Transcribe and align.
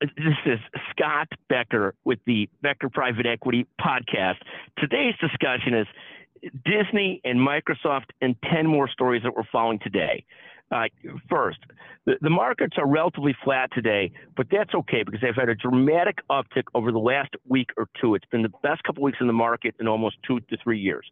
This 0.00 0.34
is 0.44 0.58
Scott 0.90 1.28
Becker 1.48 1.94
with 2.04 2.18
the 2.26 2.50
Becker 2.60 2.90
Private 2.90 3.24
Equity 3.24 3.66
Podcast. 3.80 4.36
Today's 4.76 5.14
discussion 5.18 5.72
is 5.72 5.86
Disney 6.66 7.22
and 7.24 7.38
Microsoft 7.38 8.10
and 8.20 8.36
10 8.52 8.66
more 8.66 8.88
stories 8.90 9.22
that 9.22 9.34
we're 9.34 9.44
following 9.50 9.78
today. 9.78 10.24
Uh, 10.70 10.84
first, 11.30 11.58
the, 12.04 12.16
the, 12.20 12.28
markets 12.28 12.76
are 12.76 12.86
relatively 12.86 13.34
flat 13.44 13.70
today, 13.72 14.10
but 14.36 14.48
that's 14.50 14.74
okay 14.74 15.02
because 15.04 15.20
they've 15.22 15.34
had 15.34 15.48
a 15.48 15.54
dramatic 15.54 16.18
uptick 16.28 16.64
over 16.74 16.90
the 16.90 16.98
last 16.98 17.30
week 17.48 17.70
or 17.76 17.88
two. 18.00 18.16
It's 18.16 18.26
been 18.26 18.42
the 18.42 18.52
best 18.62 18.82
couple 18.82 19.04
weeks 19.04 19.18
in 19.20 19.28
the 19.28 19.32
market 19.32 19.76
in 19.78 19.86
almost 19.86 20.16
two 20.26 20.40
to 20.40 20.56
three 20.62 20.80
years. 20.80 21.06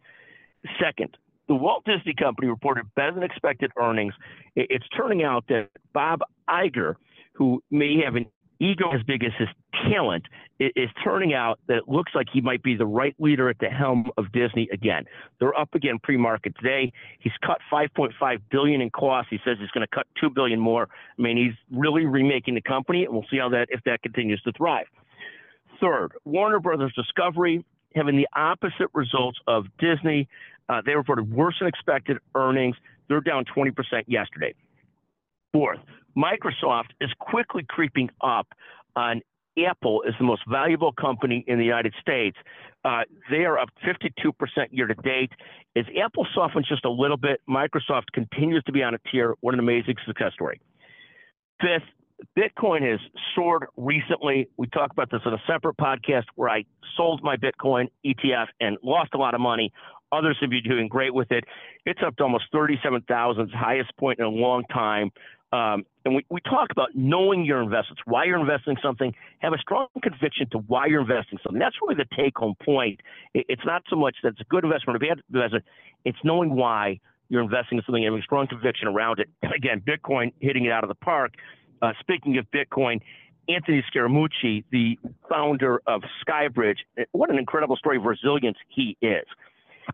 Second, 0.82 1.16
the 1.46 1.54
Walt 1.54 1.84
Disney 1.84 2.14
Company 2.14 2.48
reported 2.48 2.86
better 2.96 3.12
than 3.12 3.22
expected 3.22 3.70
earnings. 3.80 4.12
It's 4.56 4.86
turning 4.88 5.22
out 5.22 5.44
that 5.48 5.68
Bob 5.92 6.20
Iger, 6.50 6.96
who 7.34 7.62
may 7.70 8.02
have 8.04 8.16
an 8.16 8.26
ego 8.64 8.90
as 8.92 9.02
big 9.02 9.24
as 9.24 9.32
his 9.38 9.48
talent 9.88 10.24
is 10.58 10.88
turning 11.02 11.34
out 11.34 11.58
that 11.66 11.78
it 11.78 11.88
looks 11.88 12.12
like 12.14 12.28
he 12.32 12.40
might 12.40 12.62
be 12.62 12.76
the 12.76 12.86
right 12.86 13.14
leader 13.18 13.48
at 13.48 13.58
the 13.58 13.68
helm 13.68 14.10
of 14.16 14.30
Disney 14.32 14.68
again. 14.72 15.04
They're 15.40 15.58
up 15.58 15.74
again 15.74 15.98
pre-market 16.02 16.54
today. 16.60 16.92
He's 17.18 17.32
cut 17.44 17.58
5.5 17.72 18.40
billion 18.50 18.80
in 18.80 18.90
costs. 18.90 19.28
He 19.30 19.38
says 19.44 19.56
he's 19.60 19.70
going 19.70 19.86
to 19.86 19.94
cut 19.94 20.06
2 20.20 20.30
billion 20.30 20.60
more. 20.60 20.88
I 21.18 21.22
mean, 21.22 21.36
he's 21.36 21.54
really 21.76 22.06
remaking 22.06 22.54
the 22.54 22.60
company, 22.60 23.04
and 23.04 23.12
we'll 23.12 23.26
see 23.30 23.38
how 23.38 23.48
that 23.50 23.66
if 23.70 23.80
that 23.84 24.02
continues 24.02 24.40
to 24.42 24.52
thrive. 24.52 24.86
Third, 25.80 26.12
Warner 26.24 26.60
Brothers 26.60 26.92
Discovery 26.94 27.64
having 27.94 28.16
the 28.16 28.28
opposite 28.34 28.88
results 28.92 29.38
of 29.46 29.66
Disney. 29.78 30.28
Uh, 30.68 30.82
they 30.84 30.94
reported 30.94 31.32
worse 31.32 31.56
than 31.60 31.68
expected 31.68 32.18
earnings. 32.34 32.76
They're 33.08 33.20
down 33.20 33.44
20% 33.44 33.72
yesterday. 34.06 34.54
Fourth, 35.52 35.78
Microsoft 36.16 36.90
is 37.00 37.10
quickly 37.18 37.64
creeping 37.68 38.10
up 38.20 38.48
on 38.96 39.20
Apple 39.66 40.02
is 40.02 40.14
the 40.18 40.24
most 40.24 40.42
valuable 40.48 40.92
company 40.92 41.44
in 41.46 41.58
the 41.58 41.64
United 41.64 41.94
States. 42.00 42.36
Uh, 42.84 43.02
they 43.30 43.44
are 43.44 43.58
up 43.58 43.68
52% 43.86 44.32
year 44.70 44.86
to 44.86 44.94
date. 44.94 45.30
As 45.76 45.84
Apple 46.02 46.26
softens 46.34 46.68
just 46.68 46.84
a 46.84 46.90
little 46.90 47.16
bit, 47.16 47.40
Microsoft 47.48 48.06
continues 48.12 48.62
to 48.64 48.72
be 48.72 48.82
on 48.82 48.94
a 48.94 48.98
tier. 49.10 49.34
What 49.40 49.54
an 49.54 49.60
amazing 49.60 49.94
success 50.06 50.32
story. 50.34 50.60
Fifth, 51.60 51.88
Bitcoin 52.38 52.88
has 52.90 53.00
soared 53.34 53.66
recently. 53.76 54.48
We 54.56 54.66
talked 54.68 54.92
about 54.92 55.10
this 55.10 55.20
on 55.24 55.34
a 55.34 55.42
separate 55.46 55.76
podcast 55.76 56.24
where 56.34 56.48
I 56.48 56.64
sold 56.96 57.22
my 57.22 57.36
Bitcoin 57.36 57.88
ETF 58.04 58.46
and 58.60 58.76
lost 58.82 59.10
a 59.14 59.18
lot 59.18 59.34
of 59.34 59.40
money. 59.40 59.72
Others 60.12 60.38
have 60.40 60.50
been 60.50 60.62
doing 60.62 60.88
great 60.88 61.12
with 61.12 61.32
it. 61.32 61.44
It's 61.86 62.00
up 62.04 62.16
to 62.16 62.22
almost 62.22 62.44
37,000, 62.52 63.50
highest 63.50 63.96
point 63.96 64.18
in 64.20 64.24
a 64.24 64.28
long 64.28 64.64
time. 64.72 65.10
Um, 65.52 65.84
and 66.04 66.16
we, 66.16 66.26
we 66.30 66.40
talk 66.40 66.68
about 66.72 66.88
knowing 66.94 67.44
your 67.44 67.62
investments, 67.62 68.02
why 68.06 68.24
you're 68.24 68.40
investing 68.40 68.76
something, 68.82 69.14
have 69.38 69.52
a 69.52 69.58
strong 69.58 69.86
conviction 70.02 70.48
to 70.50 70.58
why 70.58 70.86
you're 70.86 71.02
investing 71.02 71.38
something. 71.44 71.60
That's 71.60 71.76
really 71.80 71.94
the 71.94 72.06
take 72.16 72.36
home 72.36 72.54
point. 72.64 73.00
It, 73.34 73.46
it's 73.48 73.64
not 73.64 73.82
so 73.88 73.96
much 73.96 74.16
that 74.22 74.30
it's 74.30 74.40
a 74.40 74.44
good 74.44 74.64
investment 74.64 75.00
or 75.00 75.04
a 75.04 75.08
bad 75.08 75.22
investment, 75.32 75.64
it's 76.04 76.18
knowing 76.24 76.54
why 76.56 76.98
you're 77.28 77.42
investing 77.42 77.78
in 77.78 77.84
something 77.84 78.04
and 78.04 78.12
having 78.12 78.20
a 78.20 78.24
strong 78.24 78.46
conviction 78.46 78.88
around 78.88 79.20
it. 79.20 79.28
And 79.42 79.52
Again, 79.56 79.80
Bitcoin 79.80 80.32
hitting 80.40 80.66
it 80.66 80.72
out 80.72 80.84
of 80.84 80.88
the 80.88 80.94
park. 80.96 81.34
Uh, 81.80 81.92
speaking 82.00 82.38
of 82.38 82.46
Bitcoin, 82.50 83.00
Anthony 83.48 83.84
Scaramucci, 83.94 84.64
the 84.70 84.98
founder 85.28 85.80
of 85.86 86.02
Skybridge, 86.26 86.78
what 87.12 87.30
an 87.30 87.38
incredible 87.38 87.76
story 87.76 87.98
of 87.98 88.04
resilience 88.04 88.56
he 88.68 88.96
is. 89.02 89.24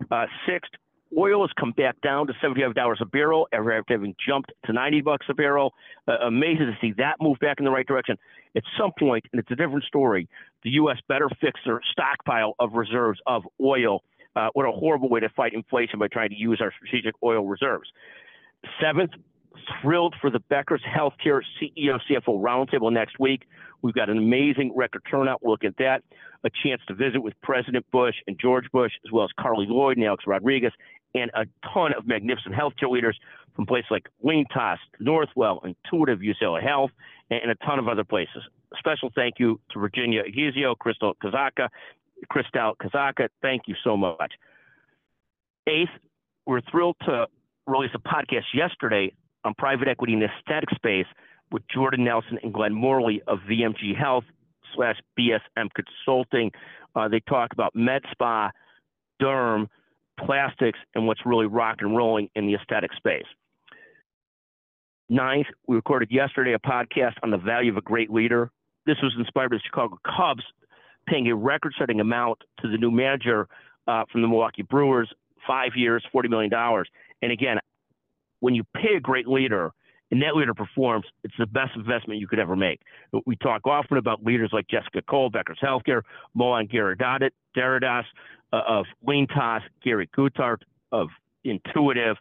Uh, 0.09 0.25
sixth, 0.47 0.71
Oil 1.17 1.41
has 1.41 1.51
come 1.59 1.71
back 1.71 1.99
down 2.01 2.27
to 2.27 2.33
$75 2.41 3.01
a 3.01 3.05
barrel 3.05 3.47
after 3.53 3.83
having 3.89 4.15
jumped 4.25 4.51
to 4.65 4.73
90 4.73 5.01
bucks 5.01 5.25
a 5.29 5.33
barrel. 5.33 5.73
Uh, 6.07 6.17
amazing 6.25 6.67
to 6.67 6.77
see 6.79 6.93
that 6.97 7.15
move 7.19 7.37
back 7.39 7.57
in 7.59 7.65
the 7.65 7.71
right 7.71 7.85
direction. 7.85 8.17
At 8.55 8.63
some 8.79 8.91
point, 8.97 9.25
and 9.31 9.39
it's 9.39 9.51
a 9.51 9.55
different 9.55 9.83
story, 9.83 10.27
the 10.63 10.71
U.S. 10.71 10.97
better 11.07 11.29
fix 11.41 11.59
their 11.65 11.81
stockpile 11.91 12.55
of 12.59 12.73
reserves 12.73 13.19
of 13.25 13.43
oil. 13.61 14.03
Uh, 14.35 14.49
what 14.53 14.65
a 14.65 14.71
horrible 14.71 15.09
way 15.09 15.19
to 15.19 15.29
fight 15.29 15.53
inflation 15.53 15.99
by 15.99 16.07
trying 16.07 16.29
to 16.29 16.37
use 16.37 16.59
our 16.61 16.71
strategic 16.77 17.13
oil 17.23 17.45
reserves. 17.45 17.89
Seventh, 18.81 19.11
thrilled 19.81 20.15
for 20.21 20.29
the 20.29 20.39
Becker's 20.39 20.83
Healthcare 20.83 21.41
CEO 21.59 21.99
CFO 22.09 22.41
Roundtable 22.41 22.91
next 22.91 23.19
week. 23.19 23.43
We've 23.81 23.93
got 23.93 24.09
an 24.09 24.17
amazing 24.17 24.73
record 24.75 25.01
turnout. 25.09 25.41
We'll 25.41 25.51
look 25.51 25.63
at 25.63 25.77
that. 25.77 26.03
A 26.43 26.49
chance 26.63 26.81
to 26.87 26.93
visit 26.93 27.21
with 27.21 27.33
President 27.41 27.85
Bush 27.91 28.15
and 28.27 28.37
George 28.39 28.65
Bush, 28.71 28.91
as 29.05 29.11
well 29.11 29.25
as 29.25 29.31
Carli 29.39 29.65
Lloyd 29.67 29.97
and 29.97 30.05
Alex 30.05 30.23
Rodriguez, 30.25 30.71
and 31.13 31.31
a 31.33 31.45
ton 31.73 31.93
of 31.97 32.07
magnificent 32.07 32.55
healthcare 32.55 32.89
leaders 32.89 33.17
from 33.55 33.65
places 33.65 33.87
like 33.91 34.07
LeanTaaS, 34.23 34.77
Northwell, 35.01 35.59
Intuitive, 35.65 36.19
UCLA 36.19 36.63
Health, 36.63 36.91
and 37.29 37.51
a 37.51 37.55
ton 37.65 37.79
of 37.79 37.87
other 37.87 38.03
places. 38.03 38.43
A 38.73 38.77
special 38.77 39.11
thank 39.15 39.35
you 39.39 39.59
to 39.71 39.79
Virginia 39.79 40.23
Egizio, 40.23 40.77
Crystal 40.77 41.13
Kazaka, 41.21 41.67
Crystal 42.29 42.75
Kazaka. 42.81 43.27
Thank 43.41 43.63
you 43.67 43.75
so 43.83 43.97
much. 43.97 44.33
Eighth, 45.67 45.89
we're 46.45 46.61
thrilled 46.71 46.95
to 47.05 47.27
release 47.67 47.91
a 47.93 47.99
podcast 47.99 48.45
yesterday 48.53 49.13
on 49.43 49.53
private 49.57 49.87
equity 49.87 50.13
in 50.13 50.19
the 50.19 50.27
aesthetic 50.39 50.69
space 50.75 51.05
with 51.51 51.63
Jordan 51.67 52.05
Nelson 52.05 52.39
and 52.43 52.53
Glenn 52.53 52.73
Morley 52.73 53.21
of 53.27 53.39
VMG 53.49 53.95
Health 53.97 54.23
slash 54.75 54.97
BSM 55.19 55.69
Consulting. 55.73 56.51
Uh, 56.95 57.07
they 57.07 57.19
talk 57.21 57.51
about 57.53 57.75
med 57.75 58.01
spa, 58.11 58.51
derm, 59.21 59.67
plastics, 60.25 60.79
and 60.95 61.07
what's 61.07 61.25
really 61.25 61.47
rock 61.47 61.77
and 61.79 61.95
rolling 61.95 62.29
in 62.35 62.47
the 62.47 62.55
aesthetic 62.55 62.91
space. 62.93 63.25
Ninth, 65.09 65.47
we 65.67 65.75
recorded 65.75 66.09
yesterday 66.11 66.53
a 66.53 66.59
podcast 66.59 67.15
on 67.21 67.31
the 67.31 67.37
value 67.37 67.71
of 67.71 67.77
a 67.77 67.81
great 67.81 68.09
leader. 68.09 68.49
This 68.85 68.97
was 69.03 69.13
inspired 69.17 69.49
by 69.49 69.57
the 69.57 69.61
Chicago 69.65 69.97
Cubs 70.05 70.43
paying 71.07 71.27
a 71.27 71.35
record 71.35 71.73
setting 71.77 71.99
amount 71.99 72.39
to 72.61 72.69
the 72.69 72.77
new 72.77 72.91
manager 72.91 73.47
uh, 73.87 74.03
from 74.11 74.21
the 74.21 74.27
Milwaukee 74.27 74.61
Brewers, 74.61 75.11
five 75.45 75.71
years, 75.75 76.05
$40 76.13 76.29
million. 76.29 76.51
And 77.21 77.31
again, 77.31 77.57
when 78.39 78.55
you 78.55 78.63
pay 78.75 78.95
a 78.95 78.99
great 78.99 79.27
leader 79.27 79.71
and 80.11 80.21
that 80.21 80.35
leader 80.35 80.53
performs, 80.53 81.05
it's 81.23 81.33
the 81.39 81.45
best 81.45 81.71
investment 81.75 82.19
you 82.19 82.27
could 82.27 82.39
ever 82.39 82.55
make. 82.55 82.81
We 83.25 83.37
talk 83.37 83.65
often 83.65 83.97
about 83.97 84.23
leaders 84.23 84.49
like 84.51 84.67
Jessica 84.67 85.01
Cole, 85.01 85.29
Becker's 85.29 85.59
Healthcare, 85.63 86.01
Mohan 86.33 86.67
Daradas 86.67 88.03
uh, 88.53 88.61
of 88.67 88.85
LeanTaaS, 89.07 89.61
Gary 89.83 90.09
Guthart 90.15 90.61
of 90.91 91.07
Intuitive, 91.43 92.17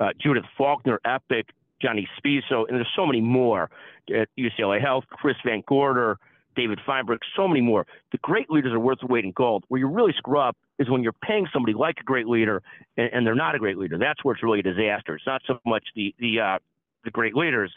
uh, 0.00 0.08
Judith 0.20 0.44
Faulkner, 0.56 0.98
Epic, 1.04 1.50
Johnese 1.80 2.08
Spisso, 2.18 2.66
and 2.66 2.76
there's 2.76 2.88
so 2.96 3.06
many 3.06 3.20
more 3.20 3.70
at 4.14 4.28
UCLA 4.38 4.80
Health, 4.80 5.04
Chris 5.10 5.36
Van 5.44 5.62
Gorder, 5.66 6.18
David 6.56 6.78
Feinberg, 6.86 7.18
so 7.36 7.48
many 7.48 7.60
more. 7.60 7.86
The 8.12 8.18
great 8.18 8.48
leaders 8.50 8.72
are 8.72 8.78
worth 8.78 9.00
the 9.00 9.06
weight 9.06 9.24
in 9.24 9.32
gold. 9.32 9.64
Where 9.68 9.78
you 9.78 9.88
really 9.88 10.12
screw 10.16 10.38
up 10.38 10.56
is 10.78 10.88
when 10.88 11.02
you're 11.02 11.12
paying 11.12 11.46
somebody 11.52 11.74
like 11.74 11.96
a 12.00 12.04
great 12.04 12.26
leader 12.26 12.62
and, 12.96 13.10
and 13.12 13.26
they're 13.26 13.34
not 13.34 13.54
a 13.54 13.58
great 13.58 13.76
leader. 13.76 13.98
That's 13.98 14.22
where 14.24 14.34
it's 14.34 14.42
really 14.42 14.60
a 14.60 14.62
disaster. 14.62 15.16
It's 15.16 15.26
not 15.26 15.42
so 15.46 15.58
much 15.66 15.84
the 15.94 16.14
the 16.18 16.40
uh, 16.40 16.58
the 17.04 17.10
great 17.10 17.34
leaders 17.34 17.72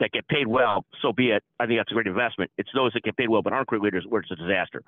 that 0.00 0.12
get 0.12 0.26
paid 0.28 0.46
well. 0.46 0.84
So 1.02 1.12
be 1.12 1.30
it. 1.30 1.42
I 1.58 1.66
think 1.66 1.78
that's 1.78 1.90
a 1.90 1.94
great 1.94 2.06
investment. 2.06 2.50
It's 2.58 2.70
those 2.74 2.92
that 2.92 3.02
get 3.02 3.16
paid 3.16 3.28
well 3.28 3.42
but 3.42 3.52
aren't 3.52 3.68
great 3.68 3.82
leaders 3.82 4.04
where 4.08 4.20
it's 4.20 4.30
a 4.30 4.36
disaster. 4.36 4.82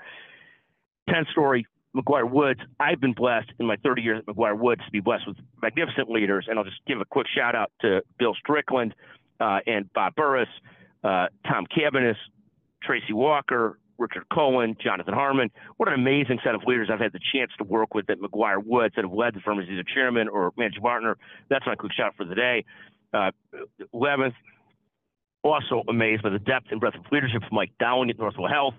Ten 1.09 1.25
story. 1.33 1.67
McGuireWoods. 1.97 2.61
I've 2.79 3.01
been 3.01 3.15
blessed 3.15 3.51
in 3.59 3.67
my 3.67 3.77
30 3.77 4.03
years 4.03 4.19
at 4.27 4.35
McGuireWoods 4.35 4.85
to 4.85 4.91
be 4.93 5.01
blessed 5.01 5.27
with 5.27 5.37
magnificent 5.63 6.11
leaders, 6.11 6.47
and 6.49 6.59
I'll 6.59 6.65
just 6.65 6.81
give 6.87 7.01
a 7.01 7.05
quick 7.05 7.27
shout 7.35 7.55
out 7.55 7.73
to 7.81 8.03
Bill 8.19 8.35
Strickland 8.35 8.95
uh, 9.41 9.61
and 9.67 9.91
Bob 9.95 10.15
Burrus, 10.15 10.49
uh, 11.03 11.27
Tom 11.47 11.67
Cabanis, 11.67 12.17
Tracy 12.83 13.13
Walker, 13.13 13.79
Richard 13.99 14.25
Cullen, 14.33 14.77
Jonathan 14.83 15.15
Harmon. 15.15 15.51
What 15.77 15.89
an 15.89 15.95
amazing 15.95 16.39
set 16.45 16.55
of 16.55 16.63
leaders 16.67 16.89
I've 16.93 17.01
had 17.01 17.13
the 17.13 17.21
chance 17.33 17.51
to 17.59 17.65
work 17.65 17.95
with 17.95 18.09
at 18.11 18.19
McGuireWoods 18.21 18.95
that 18.95 19.05
have 19.05 19.13
led 19.13 19.35
the 19.35 19.41
firm 19.41 19.59
as 19.59 19.69
either 19.69 19.83
chairman 19.83 20.29
or 20.29 20.53
managing 20.57 20.83
partner. 20.83 21.17
That's 21.51 21.67
my 21.67 21.75
quick 21.75 21.93
shout 21.93 22.15
for 22.17 22.25
the 22.25 22.35
day. 22.35 22.65
Uh, 23.13 23.31
11th, 23.95 24.35
also 25.43 25.83
amazed 25.89 26.23
by 26.23 26.31
the 26.31 26.39
depth 26.39 26.67
and 26.71 26.81
breadth 26.81 26.97
of 26.97 27.05
leadership 27.11 27.41
from 27.41 27.55
Mike 27.55 27.73
Dowling 27.81 28.11
at 28.11 28.19
Northwell 28.19 28.51
Health, 28.51 28.75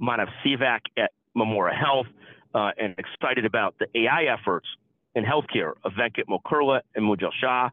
Manav 0.00 0.28
Sevak 0.44 0.80
at 0.96 1.12
Memora 1.36 1.78
Health, 1.78 2.06
uh, 2.54 2.70
and 2.78 2.94
excited 2.98 3.44
about 3.44 3.74
the 3.78 3.86
AI 3.96 4.24
efforts 4.24 4.66
in 5.14 5.24
healthcare 5.24 5.72
of 5.84 5.92
Venkat 5.92 6.24
Mokurla 6.28 6.80
and 6.94 7.04
Mujal 7.04 7.30
Shah. 7.40 7.70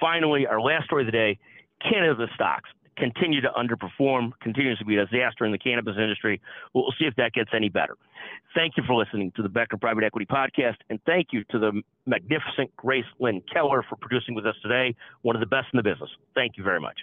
Finally, 0.00 0.46
our 0.46 0.60
last 0.60 0.86
story 0.86 1.02
of 1.02 1.06
the 1.06 1.12
day, 1.12 1.38
Canada 1.82 2.26
stocks 2.34 2.70
continue 2.98 3.40
to 3.40 3.48
underperform, 3.56 4.32
continues 4.40 4.78
to 4.78 4.84
be 4.84 4.96
a 4.96 5.06
disaster 5.06 5.44
in 5.44 5.52
the 5.52 5.58
cannabis 5.58 5.94
industry. 5.96 6.40
We'll 6.74 6.92
see 6.98 7.06
if 7.06 7.14
that 7.16 7.32
gets 7.32 7.50
any 7.54 7.68
better. 7.68 7.96
Thank 8.54 8.76
you 8.76 8.82
for 8.86 8.94
listening 8.94 9.32
to 9.36 9.42
the 9.42 9.48
Becker 9.48 9.76
Private 9.76 10.04
Equity 10.04 10.26
Podcast, 10.26 10.76
and 10.90 11.00
thank 11.06 11.28
you 11.32 11.44
to 11.50 11.58
the 11.58 11.82
magnificent 12.06 12.74
Grace 12.76 13.04
Lynn 13.20 13.42
Keller 13.52 13.84
for 13.88 13.96
producing 13.96 14.34
with 14.34 14.46
us 14.46 14.56
today, 14.62 14.94
one 15.22 15.36
of 15.36 15.40
the 15.40 15.46
best 15.46 15.68
in 15.72 15.76
the 15.76 15.82
business. 15.82 16.10
Thank 16.34 16.56
you 16.56 16.64
very 16.64 16.80
much. 16.80 16.98